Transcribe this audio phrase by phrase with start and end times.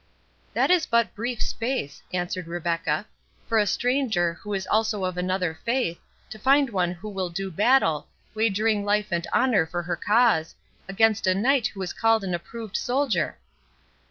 [0.55, 3.05] "That is but brief space," answered Rebecca,
[3.47, 5.99] "for a stranger, who is also of another faith,
[6.31, 10.55] to find one who will do battle, wagering life and honour for her cause,
[10.89, 13.37] against a knight who is called an approved soldier."